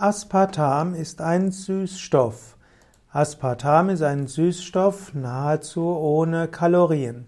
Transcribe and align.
Aspartam 0.00 0.94
ist 0.94 1.20
ein 1.20 1.50
Süßstoff. 1.50 2.56
Aspartam 3.10 3.88
ist 3.88 4.02
ein 4.02 4.28
Süßstoff 4.28 5.12
nahezu 5.12 5.88
ohne 5.88 6.46
Kalorien. 6.46 7.26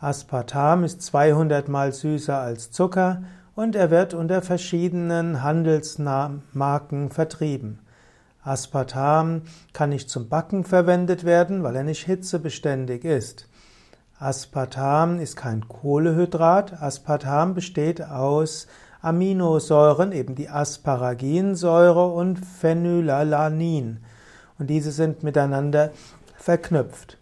Aspartam 0.00 0.84
ist 0.84 1.02
200 1.02 1.68
mal 1.68 1.92
süßer 1.92 2.38
als 2.38 2.70
Zucker 2.70 3.24
und 3.54 3.76
er 3.76 3.90
wird 3.90 4.14
unter 4.14 4.40
verschiedenen 4.40 5.42
Handelsmarken 5.42 7.10
vertrieben. 7.10 7.80
Aspartam 8.42 9.42
kann 9.74 9.90
nicht 9.90 10.08
zum 10.08 10.30
Backen 10.30 10.64
verwendet 10.64 11.24
werden, 11.24 11.62
weil 11.62 11.76
er 11.76 11.84
nicht 11.84 12.06
hitzebeständig 12.06 13.04
ist. 13.04 13.46
Aspartam 14.18 15.18
ist 15.18 15.36
kein 15.36 15.68
Kohlehydrat. 15.68 16.80
Aspartam 16.80 17.52
besteht 17.52 18.00
aus 18.00 18.68
Aminosäuren, 19.02 20.12
eben 20.12 20.34
die 20.34 20.48
Asparaginsäure 20.48 22.06
und 22.06 22.44
Phenylalanin. 22.44 23.98
Und 24.58 24.68
diese 24.68 24.92
sind 24.92 25.22
miteinander 25.22 25.90
verknüpft. 26.36 27.18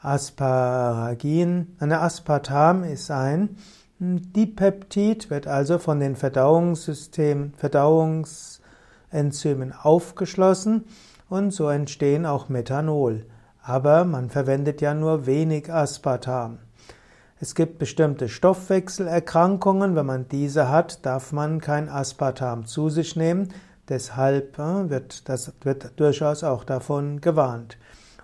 Asparagin, 0.00 1.74
eine 1.80 2.00
Aspartam 2.00 2.84
ist 2.84 3.10
ein 3.10 3.56
Dipeptid, 3.98 5.28
wird 5.28 5.48
also 5.48 5.78
von 5.78 5.98
den 5.98 6.14
Verdauungssystemen, 6.14 7.52
Verdauungsenzymen 7.56 9.72
aufgeschlossen 9.72 10.84
und 11.28 11.52
so 11.52 11.68
entstehen 11.68 12.26
auch 12.26 12.48
Methanol. 12.48 13.26
Aber 13.60 14.04
man 14.04 14.30
verwendet 14.30 14.80
ja 14.80 14.94
nur 14.94 15.26
wenig 15.26 15.72
Aspartam. 15.72 16.58
Es 17.40 17.54
gibt 17.54 17.78
bestimmte 17.78 18.28
Stoffwechselerkrankungen. 18.28 19.94
Wenn 19.94 20.06
man 20.06 20.28
diese 20.28 20.70
hat, 20.70 21.06
darf 21.06 21.30
man 21.32 21.60
kein 21.60 21.88
Aspartam 21.88 22.66
zu 22.66 22.90
sich 22.90 23.14
nehmen. 23.14 23.48
Deshalb 23.88 24.58
äh, 24.58 24.90
wird 24.90 25.28
das 25.28 25.52
wird 25.62 25.92
durchaus 25.96 26.42
auch 26.42 26.64
davon 26.64 27.20
gewarnt. 27.20 27.78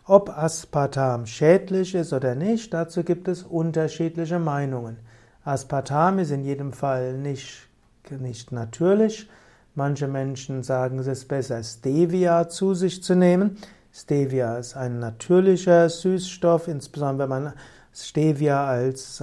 Ob 0.04 0.30
Aspartam 0.30 1.26
schädlich 1.26 1.94
ist 1.94 2.12
oder 2.12 2.34
nicht, 2.34 2.74
dazu 2.74 3.04
gibt 3.04 3.28
es 3.28 3.42
unterschiedliche 3.44 4.38
Meinungen. 4.38 4.98
Aspartam 5.44 6.18
ist 6.18 6.30
in 6.30 6.42
jedem 6.42 6.72
Fall 6.72 7.14
nicht, 7.14 7.68
nicht 8.10 8.52
natürlich. 8.52 9.28
Manche 9.76 10.08
Menschen 10.08 10.62
sagen, 10.62 10.98
es 10.98 11.06
ist 11.06 11.28
besser, 11.28 11.62
Stevia 11.62 12.48
zu 12.48 12.74
sich 12.74 13.02
zu 13.02 13.14
nehmen. 13.14 13.56
Stevia 13.92 14.58
ist 14.58 14.76
ein 14.76 14.98
natürlicher 14.98 15.88
Süßstoff, 15.88 16.68
insbesondere 16.68 17.30
wenn 17.30 17.44
man 17.44 17.52
Stevia 17.94 18.66
als 18.66 19.22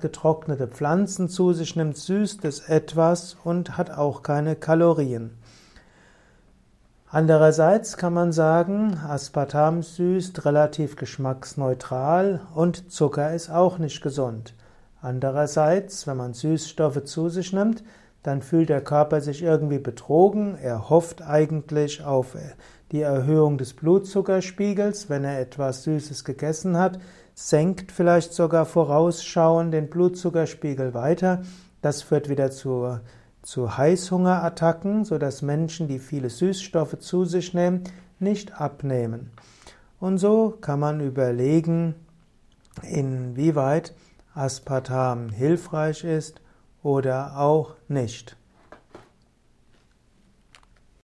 getrocknete 0.00 0.66
Pflanzen 0.66 1.28
zu 1.28 1.52
sich 1.52 1.76
nimmt, 1.76 1.96
süßt 1.96 2.44
es 2.44 2.60
etwas 2.60 3.36
und 3.44 3.76
hat 3.76 3.90
auch 3.90 4.22
keine 4.22 4.56
Kalorien. 4.56 5.30
Andererseits 7.10 7.96
kann 7.96 8.12
man 8.12 8.32
sagen, 8.32 8.98
Aspartam 8.98 9.82
süßt 9.82 10.44
relativ 10.44 10.96
geschmacksneutral 10.96 12.42
und 12.54 12.90
Zucker 12.92 13.32
ist 13.32 13.48
auch 13.48 13.78
nicht 13.78 14.02
gesund. 14.02 14.54
Andererseits, 15.00 16.06
wenn 16.06 16.16
man 16.16 16.34
Süßstoffe 16.34 17.04
zu 17.04 17.28
sich 17.28 17.52
nimmt, 17.52 17.82
dann 18.22 18.42
fühlt 18.42 18.68
der 18.68 18.80
Körper 18.80 19.20
sich 19.20 19.42
irgendwie 19.42 19.78
betrogen. 19.78 20.56
Er 20.60 20.90
hofft 20.90 21.22
eigentlich 21.22 22.04
auf 22.04 22.36
die 22.92 23.02
Erhöhung 23.02 23.58
des 23.58 23.74
Blutzuckerspiegels, 23.74 25.08
wenn 25.08 25.24
er 25.24 25.40
etwas 25.40 25.84
Süßes 25.84 26.24
gegessen 26.24 26.76
hat, 26.78 26.98
senkt 27.34 27.92
vielleicht 27.92 28.32
sogar 28.32 28.64
vorausschauend 28.64 29.72
den 29.72 29.88
Blutzuckerspiegel 29.88 30.94
weiter. 30.94 31.42
Das 31.82 32.02
führt 32.02 32.28
wieder 32.28 32.50
zu, 32.50 32.98
zu 33.42 33.76
Heißhungerattacken, 33.76 35.04
sodass 35.04 35.42
Menschen, 35.42 35.86
die 35.86 35.98
viele 35.98 36.30
Süßstoffe 36.30 36.98
zu 36.98 37.24
sich 37.24 37.54
nehmen, 37.54 37.84
nicht 38.18 38.60
abnehmen. 38.60 39.30
Und 40.00 40.18
so 40.18 40.56
kann 40.60 40.80
man 40.80 41.00
überlegen, 41.00 41.94
inwieweit 42.82 43.94
Aspartam 44.34 45.28
hilfreich 45.30 46.04
ist 46.04 46.40
oder 46.88 47.38
auch 47.38 47.76
nicht. 47.86 48.37